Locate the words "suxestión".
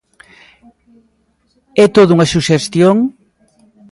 2.33-2.95